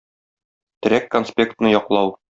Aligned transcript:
Терәк 0.87 1.07
конспектны 1.17 1.79
яклау. 1.79 2.17